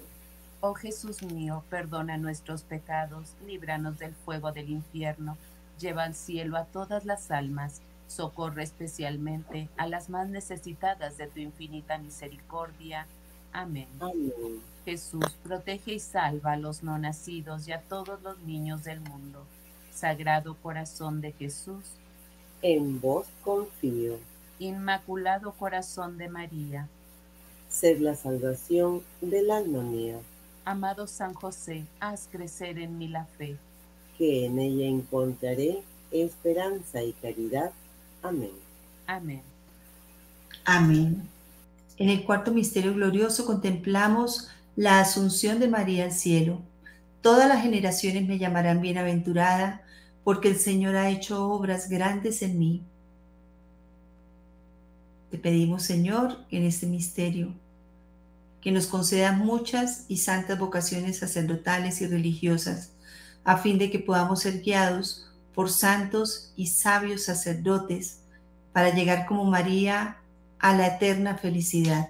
Oh 0.60 0.74
Jesús 0.74 1.22
mío, 1.24 1.64
perdona 1.70 2.18
nuestros 2.18 2.64
pecados, 2.64 3.34
líbranos 3.46 4.00
del 4.00 4.14
fuego 4.14 4.52
del 4.52 4.70
infierno, 4.70 5.38
lleva 5.80 6.04
al 6.04 6.16
cielo 6.16 6.58
a 6.58 6.66
todas 6.66 7.06
las 7.06 7.30
almas, 7.30 7.82
socorre 8.08 8.64
especialmente 8.64 9.70
a 9.78 9.88
las 9.88 10.10
más 10.10 10.28
necesitadas 10.30 11.18
de 11.18 11.28
tu 11.28 11.40
infinita 11.40 11.98
misericordia. 11.98 13.06
Amén. 13.54 13.88
Amén. 14.00 14.62
Jesús, 14.84 15.26
protege 15.44 15.94
y 15.94 16.00
salva 16.00 16.54
a 16.54 16.58
los 16.58 16.82
no 16.82 16.98
nacidos 16.98 17.68
y 17.68 17.72
a 17.72 17.82
todos 17.82 18.22
los 18.22 18.40
niños 18.40 18.84
del 18.84 19.02
mundo. 19.02 19.46
Sagrado 19.94 20.56
corazón 20.56 21.22
de 21.22 21.34
Jesús, 21.34 21.84
en 22.62 23.00
vos 23.00 23.28
confío. 23.44 24.18
Inmaculado 24.60 25.52
corazón 25.52 26.18
de 26.18 26.30
María, 26.30 26.88
ser 27.70 28.02
la 28.02 28.16
salvación 28.16 29.04
del 29.22 29.52
alma 29.52 29.84
mía. 29.84 30.18
Amado 30.66 31.08
San 31.08 31.34
José, 31.34 31.86
haz 32.00 32.28
crecer 32.32 32.80
en 32.80 32.98
mí 32.98 33.08
la 33.08 33.26
fe. 33.26 33.56
Que 34.18 34.46
en 34.46 34.60
ella 34.60 34.86
encontraré 34.86 35.84
esperanza 36.12 37.04
y 37.04 37.14
caridad. 37.14 37.72
Amén. 38.24 38.52
Amén. 39.06 39.42
Amén. 40.66 41.30
En 41.98 42.10
el 42.10 42.24
cuarto 42.26 42.52
misterio 42.52 42.94
glorioso 42.94 43.46
contemplamos 43.46 44.50
la 44.76 45.00
asunción 45.00 45.60
de 45.60 45.68
María 45.68 46.06
al 46.06 46.12
cielo. 46.12 46.60
Todas 47.22 47.48
las 47.48 47.62
generaciones 47.62 48.28
me 48.28 48.38
llamarán 48.38 48.82
bienaventurada, 48.82 49.82
porque 50.28 50.50
el 50.50 50.60
Señor 50.60 50.98
ha 50.98 51.10
hecho 51.10 51.48
obras 51.48 51.88
grandes 51.88 52.42
en 52.42 52.60
mí. 52.60 52.84
Te 55.32 55.38
pedimos, 55.38 55.84
Señor, 55.84 56.40
en 56.52 56.64
este 56.64 56.86
misterio, 56.86 57.54
que 58.60 58.74
nos 58.74 58.88
conceda 58.88 59.32
muchas 59.32 60.04
y 60.10 60.18
santas 60.18 60.60
vocaciones 60.60 61.20
sacerdotales 61.20 62.02
y 62.02 62.08
religiosas, 62.08 62.92
a 63.46 63.56
fin 63.56 63.78
de 63.78 63.90
que 63.90 64.00
podamos 64.00 64.42
ser 64.42 64.62
guiados 64.62 65.32
por 65.56 65.72
santos 65.72 66.52
y 66.58 66.68
sabios 66.68 67.24
sacerdotes 67.24 68.20
para 68.74 68.94
llegar 68.94 69.28
como 69.28 69.46
María 69.46 70.18
a 70.60 70.76
la 70.76 70.88
eterna 70.88 71.38
felicidad. 71.38 72.10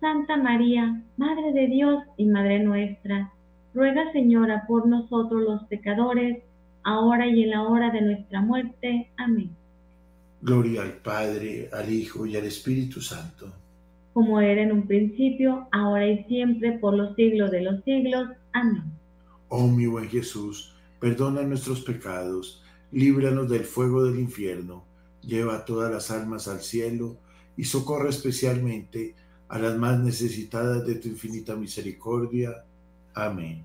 Santa 0.00 0.36
María, 0.36 1.02
Madre 1.16 1.52
de 1.52 1.66
Dios 1.66 2.04
y 2.16 2.26
Madre 2.26 2.60
nuestra, 2.60 3.32
ruega 3.74 4.12
Señora 4.12 4.64
por 4.68 4.86
nosotros 4.86 5.42
los 5.42 5.64
pecadores, 5.64 6.42
ahora 6.84 7.26
y 7.26 7.42
en 7.42 7.50
la 7.50 7.64
hora 7.64 7.90
de 7.90 8.02
nuestra 8.02 8.40
muerte. 8.40 9.10
Amén. 9.16 9.50
Gloria 10.40 10.82
al 10.82 10.92
Padre, 10.92 11.68
al 11.72 11.92
Hijo 11.92 12.26
y 12.26 12.36
al 12.36 12.44
Espíritu 12.44 13.00
Santo. 13.00 13.52
Como 14.12 14.40
era 14.40 14.62
en 14.62 14.72
un 14.72 14.86
principio, 14.86 15.66
ahora 15.72 16.06
y 16.06 16.22
siempre, 16.24 16.78
por 16.78 16.94
los 16.94 17.16
siglos 17.16 17.50
de 17.50 17.62
los 17.62 17.82
siglos. 17.84 18.28
Amén. 18.52 18.84
Oh 19.48 19.66
mi 19.66 19.86
buen 19.86 20.08
Jesús, 20.08 20.74
perdona 21.00 21.42
nuestros 21.42 21.80
pecados, 21.80 22.62
líbranos 22.92 23.48
del 23.48 23.64
fuego 23.64 24.04
del 24.04 24.20
infierno, 24.20 24.84
lleva 25.22 25.64
todas 25.64 25.90
las 25.90 26.10
almas 26.10 26.46
al 26.46 26.60
cielo 26.60 27.16
y 27.56 27.64
socorre 27.64 28.10
especialmente 28.10 29.16
a 29.48 29.58
las 29.58 29.76
más 29.76 29.98
necesitadas 30.00 30.86
de 30.86 30.96
tu 30.96 31.08
infinita 31.08 31.56
misericordia. 31.56 32.64
Amén. 33.14 33.64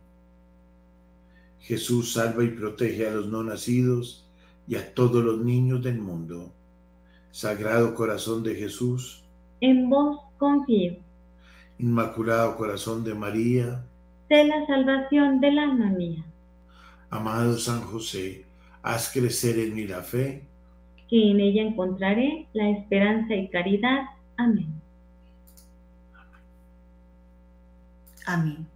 Jesús 1.60 2.14
salva 2.14 2.44
y 2.44 2.50
protege 2.50 3.08
a 3.08 3.12
los 3.12 3.28
no 3.28 3.44
nacidos 3.44 4.26
y 4.68 4.76
a 4.76 4.94
todos 4.94 5.24
los 5.24 5.40
niños 5.40 5.82
del 5.84 6.00
mundo. 6.00 6.52
Sagrado 7.32 7.96
corazón 7.96 8.44
de 8.44 8.56
Jesús, 8.56 9.24
En 9.62 9.90
vos 9.90 10.20
confío. 10.38 10.96
Inmaculado 11.80 12.56
corazón 12.58 13.04
de 13.04 13.14
María, 13.14 13.84
Sé 14.30 14.46
la 14.46 14.66
salvación 14.68 15.40
del 15.42 15.60
alma 15.60 15.90
mía, 15.90 16.24
amado 17.10 17.58
San 17.58 17.82
José, 17.82 18.46
haz 18.82 19.12
crecer 19.12 19.60
en 19.60 19.76
mí 19.76 19.86
la 19.88 20.02
fe. 20.02 20.44
que 21.10 21.32
en 21.32 21.40
ella 21.40 21.62
encontraré 21.64 22.48
la 22.54 22.70
esperanza 22.70 23.36
y 23.36 23.50
caridad. 23.50 24.02
Amén. 24.38 24.83
Amén. 28.26 28.68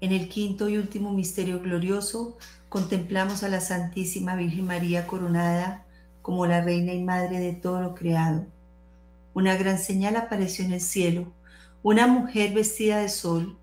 En 0.00 0.12
el 0.12 0.28
quinto 0.28 0.68
y 0.68 0.78
último 0.78 1.12
misterio 1.12 1.60
glorioso 1.60 2.36
contemplamos 2.68 3.42
a 3.42 3.48
la 3.48 3.60
Santísima 3.60 4.34
Virgen 4.36 4.66
María 4.66 5.06
coronada 5.06 5.84
como 6.22 6.46
la 6.46 6.60
Reina 6.60 6.92
y 6.92 7.02
Madre 7.02 7.40
de 7.40 7.52
todo 7.52 7.80
lo 7.80 7.94
creado. 7.94 8.46
Una 9.34 9.56
gran 9.56 9.78
señal 9.78 10.16
apareció 10.16 10.64
en 10.64 10.72
el 10.72 10.80
cielo, 10.80 11.32
una 11.82 12.06
mujer 12.06 12.54
vestida 12.54 12.98
de 12.98 13.08
sol, 13.08 13.58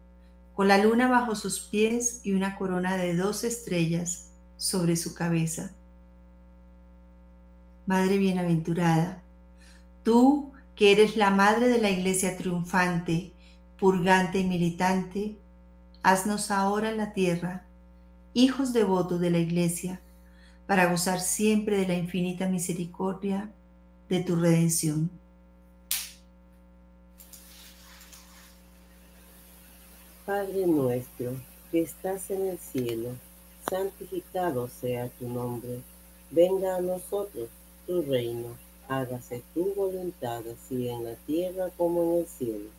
con 0.56 0.68
la 0.68 0.78
luna 0.78 1.08
bajo 1.08 1.36
sus 1.36 1.60
pies 1.60 2.22
y 2.24 2.34
una 2.34 2.58
corona 2.58 2.98
de 2.98 3.16
dos 3.16 3.44
estrellas 3.44 4.32
sobre 4.58 4.98
su 4.98 5.14
cabeza. 5.14 5.72
Madre 7.86 8.18
bienaventurada, 8.18 9.22
tú 10.04 10.52
que 10.76 10.92
eres 10.92 11.16
la 11.18 11.30
madre 11.30 11.68
de 11.70 11.80
la 11.80 11.90
iglesia 11.90 12.38
triunfante, 12.38 13.34
purgante 13.80 14.40
y 14.40 14.44
militante, 14.44 15.36
haznos 16.04 16.52
ahora 16.52 16.90
en 16.90 16.98
la 16.98 17.14
tierra, 17.14 17.64
hijos 18.34 18.74
devotos 18.74 19.20
de 19.20 19.30
la 19.30 19.40
iglesia, 19.40 20.02
para 20.68 20.86
gozar 20.86 21.20
siempre 21.20 21.78
de 21.78 21.88
la 21.88 21.96
infinita 21.96 22.48
misericordia 22.48 23.50
de 24.10 24.20
tu 24.22 24.36
redención. 24.36 25.10
Padre 30.26 30.68
nuestro, 30.68 31.32
que 31.72 31.82
estás 31.82 32.30
en 32.30 32.50
el 32.50 32.60
cielo, 32.60 33.10
santificado 33.68 34.68
sea 34.68 35.10
tu 35.10 35.28
nombre. 35.28 35.82
Venga 36.30 36.76
a 36.76 36.82
nosotros 36.82 37.50
tu 37.88 38.02
reino. 38.04 38.56
Hágase 38.88 39.44
tu 39.54 39.74
voluntad, 39.74 40.44
así 40.48 40.88
en 40.90 41.04
la 41.06 41.16
tierra 41.16 41.70
como 41.78 42.04
en 42.04 42.20
el 42.20 42.28
cielo. 42.28 42.79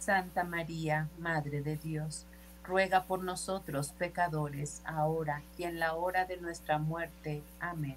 Santa 0.00 0.44
María, 0.44 1.08
Madre 1.18 1.62
de 1.62 1.76
Dios, 1.76 2.24
ruega 2.64 3.04
por 3.04 3.22
nosotros 3.22 3.92
pecadores, 3.98 4.82
ahora 4.84 5.42
y 5.58 5.64
en 5.64 5.78
la 5.78 5.94
hora 5.94 6.24
de 6.24 6.38
nuestra 6.38 6.78
muerte. 6.78 7.42
Amén. 7.60 7.96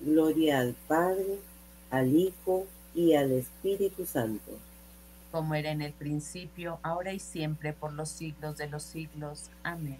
Gloria 0.00 0.60
al 0.60 0.74
Padre, 0.88 1.38
al 1.90 2.14
Hijo 2.16 2.66
y 2.94 3.14
al 3.14 3.32
Espíritu 3.32 4.06
Santo. 4.06 4.52
como 5.30 5.54
era 5.54 5.70
en 5.70 5.82
el 5.82 5.92
principio, 5.92 6.80
ahora 6.82 7.12
y 7.12 7.20
siempre, 7.20 7.72
por 7.72 7.92
los 7.92 8.08
siglos 8.08 8.56
de 8.58 8.68
los 8.68 8.82
siglos. 8.82 9.50
Amén. 9.62 9.98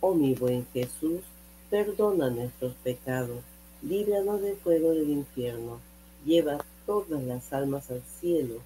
Oh 0.00 0.14
mi 0.14 0.34
buen 0.34 0.66
Jesús, 0.72 1.22
perdona 1.70 2.30
nuestros 2.30 2.74
pecados, 2.84 3.42
líbranos 3.82 4.40
del 4.40 4.56
fuego 4.56 4.92
del 4.92 5.10
infierno, 5.10 5.80
lleva 6.24 6.58
todas 6.86 7.22
las 7.22 7.52
almas 7.52 7.90
al 7.90 8.02
cielo, 8.20 8.62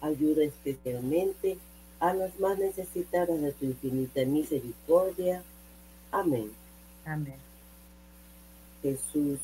ayuda 0.00 0.44
especialmente 0.44 1.58
a 2.00 2.14
las 2.14 2.38
más 2.38 2.58
necesitadas 2.58 3.40
de 3.40 3.52
tu 3.52 3.66
infinita 3.66 4.24
misericordia. 4.24 5.42
Amén. 6.12 6.52
Amén. 7.04 7.36
Jesús, 8.82 9.38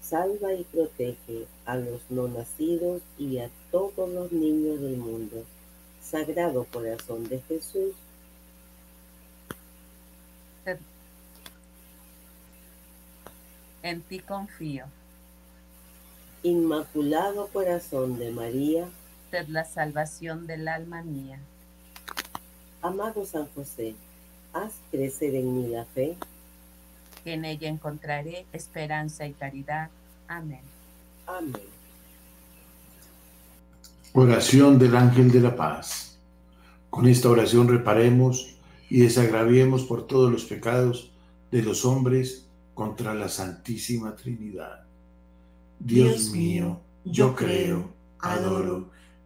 salva 0.00 0.54
y 0.54 0.64
protege 0.64 1.46
a 1.66 1.76
los 1.76 2.00
no 2.10 2.28
nacidos 2.28 3.02
y 3.18 3.38
a 3.38 3.50
todos 3.70 4.08
los 4.08 4.32
niños 4.32 4.80
del 4.80 4.96
mundo. 4.96 5.44
Sagrado 6.02 6.64
corazón 6.72 7.28
de 7.28 7.40
Jesús, 7.42 7.94
En 13.82 14.02
ti 14.02 14.18
confío. 14.18 14.84
Inmaculado 16.42 17.48
corazón 17.48 18.18
de 18.18 18.30
María, 18.30 18.88
Sed 19.30 19.48
la 19.48 19.64
salvación 19.64 20.46
del 20.46 20.68
alma 20.68 21.02
mía. 21.02 21.38
amado 22.80 23.26
San 23.26 23.46
José, 23.54 23.94
haz 24.52 24.72
crecer 24.90 25.34
en 25.34 25.54
mí 25.54 25.68
la 25.68 25.84
fe. 25.84 26.16
que 27.24 27.34
en 27.34 27.44
ella 27.44 27.68
encontraré 27.68 28.46
esperanza 28.52 29.26
y 29.26 29.32
caridad. 29.32 29.90
Amén. 30.28 30.60
Amén. 31.26 31.60
Oración 34.12 34.78
del 34.78 34.96
ángel 34.96 35.30
de 35.30 35.40
la 35.40 35.54
paz. 35.54 36.16
Con 36.90 37.06
esta 37.06 37.28
oración 37.28 37.68
reparemos 37.68 38.54
y 38.88 39.00
desagraviemos 39.00 39.84
por 39.84 40.06
todos 40.06 40.30
los 40.32 40.44
pecados 40.44 41.10
de 41.50 41.62
los 41.62 41.84
hombres 41.84 42.46
contra 42.72 43.14
la 43.14 43.28
Santísima 43.28 44.14
Trinidad. 44.16 44.84
Dios 45.80 46.30
mío, 46.30 46.80
yo 47.04 47.34
creo, 47.34 47.90
adoro, 48.20 48.90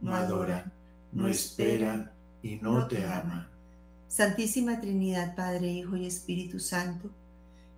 no 0.00 0.14
adoran, 0.14 0.72
no 1.12 1.28
esperan 1.28 2.10
y 2.42 2.56
no 2.56 2.86
te 2.86 3.04
aman. 3.04 3.48
Santísima 4.08 4.80
Trinidad, 4.80 5.36
Padre, 5.36 5.68
Hijo 5.68 5.96
y 5.96 6.06
Espíritu 6.06 6.58
Santo, 6.58 7.10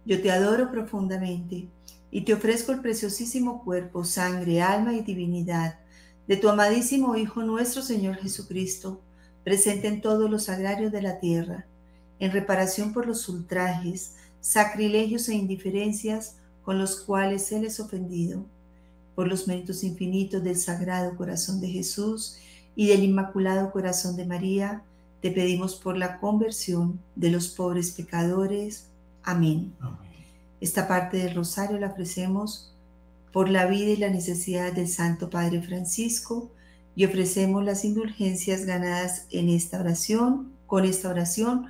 yo 0.04 0.20
te 0.20 0.30
adoro 0.30 0.70
profundamente 0.70 1.68
y 2.10 2.22
te 2.22 2.34
ofrezco 2.34 2.72
el 2.72 2.80
preciosísimo 2.80 3.62
cuerpo, 3.64 4.04
sangre, 4.04 4.62
alma 4.62 4.94
y 4.94 5.02
divinidad 5.02 5.78
de 6.26 6.36
tu 6.36 6.48
amadísimo 6.48 7.16
Hijo 7.16 7.42
nuestro 7.42 7.82
Señor 7.82 8.16
Jesucristo, 8.16 9.00
presente 9.44 9.88
en 9.88 10.00
todos 10.00 10.30
los 10.30 10.48
agrarios 10.48 10.92
de 10.92 11.02
la 11.02 11.18
tierra, 11.18 11.66
en 12.20 12.30
reparación 12.30 12.92
por 12.92 13.06
los 13.06 13.28
ultrajes, 13.28 14.14
sacrilegios 14.40 15.28
e 15.28 15.34
indiferencias 15.34 16.36
con 16.62 16.78
los 16.78 17.00
cuales 17.00 17.50
Él 17.52 17.64
es 17.64 17.80
ofendido, 17.80 18.46
por 19.14 19.28
los 19.28 19.46
méritos 19.46 19.84
infinitos 19.84 20.42
del 20.42 20.56
Sagrado 20.56 21.16
Corazón 21.16 21.60
de 21.60 21.68
Jesús 21.68 22.38
y 22.74 22.88
del 22.88 23.04
Inmaculado 23.04 23.70
Corazón 23.70 24.16
de 24.16 24.24
María, 24.24 24.82
te 25.20 25.30
pedimos 25.30 25.76
por 25.76 25.96
la 25.96 26.18
conversión 26.18 27.00
de 27.14 27.30
los 27.30 27.48
pobres 27.48 27.92
pecadores. 27.92 28.88
Amén. 29.22 29.72
Esta 30.60 30.88
parte 30.88 31.18
del 31.18 31.34
rosario 31.34 31.78
la 31.78 31.88
ofrecemos 31.88 32.72
por 33.32 33.48
la 33.48 33.66
vida 33.66 33.90
y 33.90 33.96
la 33.96 34.10
necesidad 34.10 34.72
del 34.72 34.88
Santo 34.88 35.30
Padre 35.30 35.62
Francisco 35.62 36.50
y 36.94 37.04
ofrecemos 37.04 37.64
las 37.64 37.84
indulgencias 37.84 38.66
ganadas 38.66 39.26
en 39.30 39.48
esta 39.48 39.80
oración, 39.80 40.52
con 40.66 40.84
esta 40.84 41.08
oración, 41.08 41.68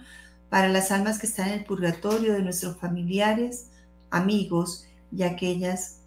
para 0.51 0.69
las 0.69 0.91
almas 0.91 1.19
que 1.19 1.27
están 1.27 1.49
en 1.49 1.61
el 1.61 1.65
purgatorio 1.65 2.33
de 2.33 2.43
nuestros 2.43 2.77
familiares, 2.77 3.69
amigos 4.11 4.87
y 5.11 5.23
aquellas 5.23 5.99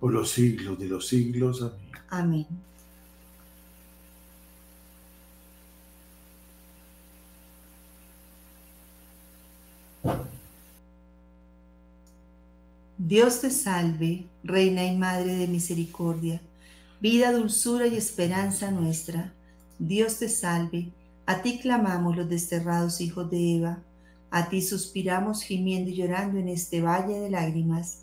por 0.00 0.12
los 0.12 0.30
siglos 0.30 0.78
de 0.78 0.86
los 0.86 1.08
siglos. 1.08 1.62
Amén. 1.62 1.78
Amén. 2.10 2.68
Dios 13.08 13.40
te 13.40 13.50
salve, 13.50 14.26
Reina 14.44 14.84
y 14.84 14.94
Madre 14.94 15.36
de 15.36 15.46
Misericordia, 15.46 16.42
vida, 17.00 17.32
dulzura 17.32 17.86
y 17.86 17.96
esperanza 17.96 18.70
nuestra. 18.70 19.32
Dios 19.78 20.18
te 20.18 20.28
salve, 20.28 20.92
a 21.24 21.40
ti 21.40 21.58
clamamos 21.58 22.16
los 22.16 22.28
desterrados 22.28 23.00
hijos 23.00 23.30
de 23.30 23.56
Eva, 23.56 23.78
a 24.30 24.50
ti 24.50 24.60
suspiramos 24.60 25.42
gimiendo 25.42 25.90
y 25.90 25.94
llorando 25.94 26.38
en 26.38 26.48
este 26.48 26.82
valle 26.82 27.18
de 27.18 27.30
lágrimas. 27.30 28.02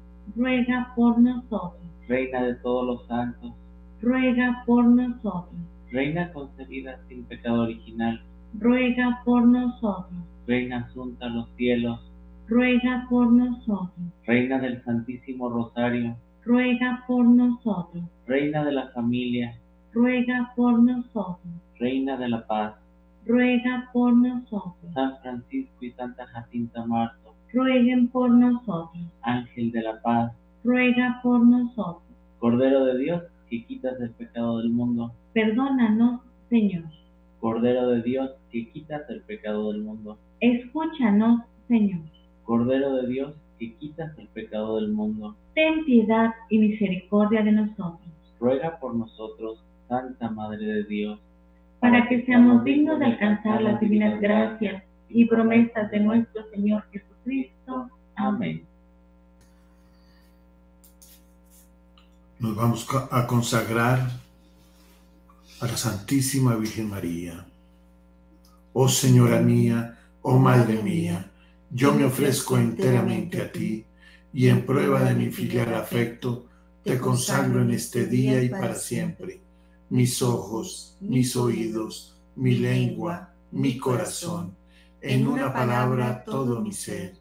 ruega 0.35 0.93
por 0.95 1.19
nosotros, 1.19 1.81
reina 2.07 2.43
de 2.43 2.55
todos 2.55 2.85
los 2.85 3.07
santos, 3.07 3.51
ruega 4.01 4.63
por 4.65 4.85
nosotros, 4.85 5.61
reina 5.91 6.31
concebida 6.31 6.99
sin 7.07 7.23
pecado 7.25 7.63
original, 7.63 8.21
ruega 8.59 9.21
por 9.25 9.45
nosotros, 9.45 10.19
reina 10.47 10.87
asunta 10.89 11.25
a 11.25 11.29
los 11.29 11.49
cielos, 11.55 11.99
ruega 12.47 13.05
por 13.09 13.31
nosotros, 13.31 13.91
reina 14.25 14.59
del 14.59 14.83
Santísimo 14.83 15.49
Rosario, 15.49 16.15
ruega 16.43 17.03
por 17.07 17.25
nosotros, 17.25 18.03
reina 18.25 18.63
de 18.63 18.71
la 18.71 18.87
familia, 18.89 19.55
ruega 19.93 20.51
por 20.55 20.81
nosotros, 20.81 21.53
reina 21.79 22.17
de 22.17 22.29
la 22.29 22.47
paz, 22.47 22.75
ruega 23.25 23.89
por 23.93 24.13
nosotros, 24.15 24.93
San 24.93 25.17
Francisco 25.21 25.85
y 25.85 25.91
Santa 25.91 26.25
Jacinta 26.27 26.85
Marto, 26.85 27.20
rueguen 27.53 28.07
por 28.07 28.29
nosotros, 28.31 29.03
Ángel 29.21 29.71
de 29.71 29.81
la 29.81 30.01
paz, 30.01 30.33
ruega 30.63 31.19
por 31.23 31.45
nosotros, 31.45 32.03
Cordero 32.39 32.85
de 32.85 32.97
Dios 32.97 33.23
que 33.49 33.65
quitas 33.65 33.99
el 33.99 34.11
pecado 34.11 34.59
del 34.59 34.69
mundo, 34.69 35.11
perdónanos, 35.33 36.21
Señor, 36.49 36.83
Cordero 37.39 37.89
de 37.89 38.01
Dios 38.01 38.31
que 38.51 38.69
quitas 38.71 39.09
el 39.09 39.21
pecado 39.21 39.71
del 39.71 39.81
mundo, 39.81 40.17
escúchanos, 40.39 41.41
Señor, 41.67 42.01
Cordero 42.43 42.95
de 42.95 43.07
Dios 43.07 43.33
que 43.59 43.73
quitas 43.75 44.17
el 44.17 44.27
pecado 44.27 44.77
del 44.77 44.91
mundo, 44.91 45.35
ten 45.53 45.85
piedad 45.85 46.31
y 46.49 46.59
misericordia 46.59 47.43
de 47.43 47.51
nosotros, 47.51 48.09
ruega 48.39 48.79
por 48.79 48.95
nosotros, 48.95 49.63
Santa 49.87 50.29
Madre 50.29 50.65
de 50.65 50.83
Dios, 50.85 51.19
para 51.81 52.07
que 52.07 52.23
seamos 52.25 52.63
dignos 52.63 52.99
de 52.99 53.05
alcanzar 53.05 53.61
las 53.61 53.79
divinas 53.81 54.21
gracias 54.21 54.83
y 55.09 55.25
promesas 55.25 55.91
de 55.91 55.99
nuestro 55.99 56.43
Señor 56.51 56.83
Jesucristo. 56.83 57.10
Amén. 58.15 58.65
Nos 62.39 62.55
vamos 62.55 62.87
a 63.11 63.27
consagrar 63.27 64.11
a 65.59 65.65
la 65.67 65.77
Santísima 65.77 66.55
Virgen 66.55 66.89
María. 66.89 67.45
Oh 68.73 68.87
Señora 68.87 69.39
mía, 69.39 69.99
oh 70.21 70.39
Madre 70.39 70.81
mía, 70.81 71.29
yo 71.69 71.93
me 71.93 72.05
ofrezco 72.05 72.57
enteramente 72.57 73.41
a 73.41 73.51
ti 73.51 73.85
y 74.33 74.47
en 74.47 74.65
prueba 74.65 75.03
de 75.03 75.13
mi 75.13 75.29
filial 75.29 75.75
afecto, 75.75 76.47
te 76.83 76.97
consagro 76.97 77.61
en 77.61 77.71
este 77.71 78.07
día 78.07 78.41
y 78.41 78.49
para 78.49 78.75
siempre 78.75 79.39
mis 79.89 80.21
ojos, 80.21 80.97
mis 80.99 81.35
oídos, 81.35 82.15
mi 82.35 82.55
lengua, 82.55 83.33
mi 83.51 83.77
corazón, 83.77 84.55
en 85.01 85.27
una 85.27 85.53
palabra 85.53 86.23
todo 86.23 86.61
mi 86.61 86.71
ser. 86.71 87.17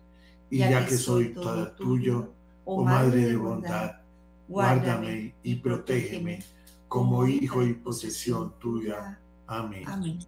Y 0.49 0.59
ya 0.59 0.85
que 0.85 0.97
soy 0.97 1.33
toda 1.33 1.74
tuyo, 1.76 2.33
oh 2.64 2.85
Madre 2.85 3.26
de 3.26 3.37
bondad, 3.37 4.01
guárdame 4.49 5.35
y 5.43 5.55
protégeme 5.57 6.41
como 6.89 7.26
hijo 7.26 7.62
y 7.64 7.74
posesión 7.74 8.59
tuya. 8.59 9.20
Amén. 9.47 9.85
Amén. 9.87 10.18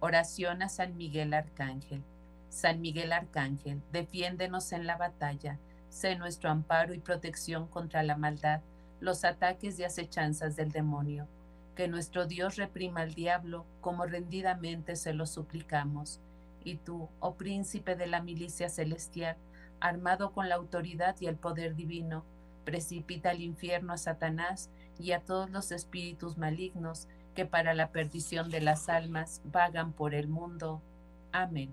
Oración 0.00 0.62
a 0.62 0.68
San 0.68 0.96
Miguel 0.96 1.32
Arcángel. 1.32 2.02
San 2.50 2.80
Miguel 2.80 3.12
Arcángel, 3.12 3.82
defiéndenos 3.92 4.72
en 4.72 4.86
la 4.86 4.96
batalla, 4.96 5.58
sé 5.90 6.16
nuestro 6.16 6.50
amparo 6.50 6.94
y 6.94 6.98
protección 6.98 7.66
contra 7.68 8.02
la 8.02 8.16
maldad, 8.16 8.62
los 9.00 9.24
ataques 9.24 9.78
y 9.78 9.84
acechanzas 9.84 10.56
del 10.56 10.72
demonio. 10.72 11.28
Que 11.78 11.86
nuestro 11.86 12.26
Dios 12.26 12.56
reprima 12.56 13.02
al 13.02 13.14
diablo, 13.14 13.64
como 13.80 14.04
rendidamente 14.04 14.96
se 14.96 15.14
lo 15.14 15.26
suplicamos. 15.26 16.18
Y 16.64 16.74
tú, 16.74 17.08
oh 17.20 17.36
príncipe 17.36 17.94
de 17.94 18.08
la 18.08 18.20
milicia 18.20 18.68
celestial, 18.68 19.36
armado 19.78 20.32
con 20.32 20.48
la 20.48 20.56
autoridad 20.56 21.14
y 21.20 21.26
el 21.26 21.36
poder 21.36 21.76
divino, 21.76 22.24
precipita 22.64 23.30
al 23.30 23.42
infierno 23.42 23.92
a 23.92 23.96
Satanás 23.96 24.70
y 24.98 25.12
a 25.12 25.20
todos 25.20 25.50
los 25.50 25.70
espíritus 25.70 26.36
malignos 26.36 27.06
que 27.36 27.46
para 27.46 27.74
la 27.74 27.92
perdición 27.92 28.50
de 28.50 28.60
las 28.60 28.88
almas 28.88 29.40
vagan 29.44 29.92
por 29.92 30.16
el 30.16 30.26
mundo. 30.26 30.82
Amén. 31.30 31.70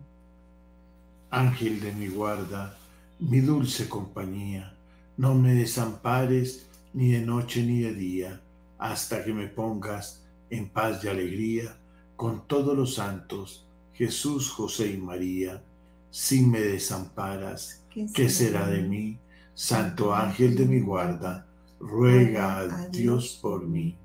Ángel 1.32 1.82
de 1.82 1.92
mi 1.94 2.10
guarda, 2.10 2.78
mi 3.18 3.40
dulce 3.40 3.90
compañía, 3.90 4.72
no 5.18 5.34
me 5.34 5.56
desampares 5.56 6.70
ni 6.94 7.10
de 7.14 7.22
noche 7.22 7.64
ni 7.64 7.80
de 7.80 7.96
día, 7.96 8.42
hasta 8.78 9.24
que 9.24 9.34
me 9.34 9.48
pongas 9.48 10.24
en 10.50 10.70
paz 10.70 11.04
y 11.04 11.08
alegría 11.08 11.78
con 12.16 12.48
todos 12.48 12.78
los 12.78 12.96
santos, 12.96 13.66
Jesús, 13.94 14.50
José 14.52 14.92
y 14.92 14.98
María. 14.98 15.64
Si 16.12 16.42
me 16.42 16.60
desamparas, 16.60 17.84
¿qué 18.14 18.30
será 18.30 18.68
de 18.68 18.82
mí? 18.82 19.18
Santo 19.54 20.14
ángel 20.14 20.56
de 20.56 20.66
mi 20.66 20.80
guarda, 20.80 21.46
ruega 21.80 22.60
a 22.60 22.88
Dios 22.88 23.38
por 23.42 23.66
mí. 23.66 23.96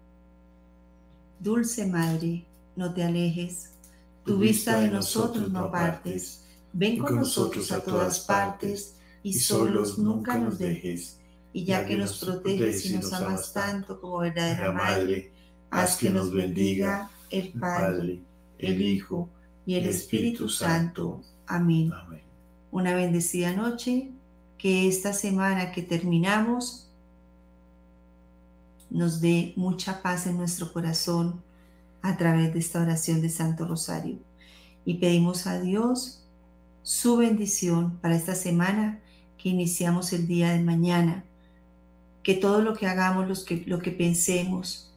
Dulce 1.39 1.87
Madre, 1.87 2.45
no 2.77 2.93
te 2.93 3.03
alejes, 3.03 3.71
tu 4.25 4.39
vista 4.39 4.81
de 4.81 4.89
nosotros 4.89 5.51
no 5.51 5.61
apartes, 5.61 6.45
ven 6.73 6.99
con 6.99 7.17
nosotros 7.17 7.73
a 7.73 7.83
todas 7.83 8.21
partes 8.21 8.95
y 9.23 9.33
solos 9.33 9.99
nunca 9.99 10.39
nos 10.39 10.59
dejes. 10.59 11.20
Y 11.53 11.65
ya 11.65 11.85
que 11.85 11.97
nos 11.97 12.19
proteges 12.19 12.87
y 12.87 12.97
nos 12.97 13.13
amas 13.13 13.53
tanto 13.53 14.01
como 14.01 14.19
verdadera 14.19 14.73
Madre, 14.73 15.33
haz 15.71 15.97
que 15.97 16.11
nos 16.11 16.33
bendiga 16.33 17.11
el 17.31 17.53
Padre, 17.53 18.21
el 18.59 18.83
Hijo 18.83 19.29
y 19.67 19.75
el 19.75 19.87
Espíritu 19.87 20.49
Santo. 20.49 21.23
Amén. 21.47 21.93
Amén. 21.93 22.23
Una 22.71 22.95
bendecida 22.95 23.53
noche, 23.53 24.11
que 24.59 24.87
esta 24.87 25.13
semana 25.13 25.73
que 25.73 25.83
terminamos 25.83 26.87
nos 28.91 29.21
dé 29.21 29.55
mucha 29.57 30.03
paz 30.03 30.27
en 30.27 30.37
nuestro 30.37 30.73
corazón 30.73 31.43
a 32.03 32.17
través 32.17 32.53
de 32.53 32.59
esta 32.59 32.83
oración 32.83 33.23
de 33.23 33.31
Santo 33.31 33.67
Rosario. 33.67 34.19
Y 34.85 34.95
pedimos 34.95 35.47
a 35.47 35.61
Dios 35.61 36.25
su 36.83 37.17
bendición 37.17 37.99
para 37.99 38.17
esta 38.17 38.35
semana 38.35 39.01
que 39.39 39.49
iniciamos 39.49 40.13
el 40.13 40.27
día 40.27 40.53
de 40.53 40.61
mañana. 40.61 41.25
Que 42.31 42.37
todo 42.37 42.63
lo 42.63 42.75
que 42.75 42.87
hagamos, 42.87 43.43
que, 43.43 43.65
lo 43.67 43.81
que 43.81 43.91
pensemos 43.91 44.93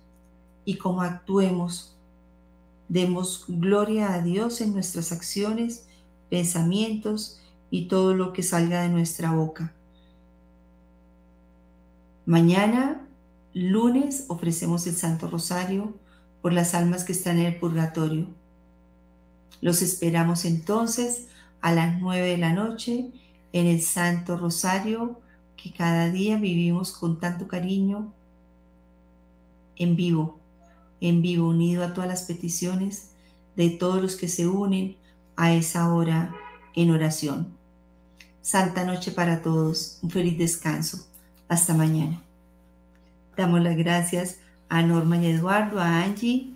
y 0.66 0.78
cómo 0.78 1.02
actuemos, 1.02 1.96
Demos 2.88 3.46
gloria 3.48 4.14
a 4.14 4.22
Dios 4.22 4.62
en 4.62 4.72
nuestras 4.72 5.12
acciones, 5.12 5.88
pensamientos 6.30 7.42
y 7.72 7.88
todo 7.88 8.14
lo 8.14 8.34
que 8.34 8.44
salga 8.44 8.84
de 8.84 8.90
nuestra 8.90 9.32
boca. 9.32 9.74
Mañana, 12.28 13.02
lunes, 13.56 14.26
ofrecemos 14.28 14.86
el 14.86 14.96
Santo 14.96 15.28
Rosario 15.28 15.96
por 16.44 16.54
las 16.54 16.76
almas 16.76 17.04
que 17.04 17.14
están 17.14 17.40
en 17.40 17.48
el 17.48 17.60
purgatorio. 17.60 18.28
Los 19.60 19.82
esperamos 19.82 20.46
entonces 20.46 21.30
a 21.62 21.72
las 21.72 22.00
nueve 22.00 22.28
de 22.28 22.38
la 22.38 22.54
noche 22.54 23.08
en 23.54 23.66
el 23.66 23.82
Santo 23.82 24.38
Rosario 24.38 25.23
que 25.64 25.72
cada 25.72 26.10
día 26.10 26.38
vivimos 26.38 26.92
con 26.92 27.22
tanto 27.22 27.48
cariño 27.48 28.12
en 29.78 29.96
vivo, 29.96 30.38
en 31.00 31.22
vivo, 31.22 31.48
unido 31.48 31.86
a 31.86 31.94
todas 31.94 32.10
las 32.10 32.24
peticiones 32.24 33.12
de 33.56 33.70
todos 33.70 34.02
los 34.02 34.18
que 34.18 34.28
se 34.28 34.46
unen 34.46 34.98
a 35.38 35.54
esa 35.54 35.94
hora 35.94 36.36
en 36.76 36.92
oración. 36.92 37.48
Santa 38.42 38.84
noche 38.84 39.12
para 39.12 39.42
todos, 39.42 40.00
un 40.02 40.10
feliz 40.10 40.38
descanso. 40.38 41.08
Hasta 41.48 41.74
mañana. 41.74 42.22
Damos 43.38 43.62
las 43.62 43.78
gracias 43.78 44.40
a 44.68 44.82
Norma 44.82 45.18
y 45.18 45.28
Eduardo, 45.28 45.80
a 45.80 46.04
Angie 46.04 46.50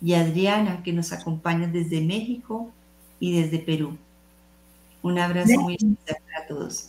y 0.00 0.14
a 0.14 0.22
Adriana 0.22 0.82
que 0.82 0.94
nos 0.94 1.12
acompañan 1.12 1.70
desde 1.70 2.00
México 2.00 2.72
y 3.20 3.38
desde 3.38 3.58
Perú. 3.58 3.98
Un 5.02 5.18
abrazo 5.18 5.60
muy 5.60 5.74
especial 5.74 6.16
para 6.24 6.46
todos. 6.46 6.88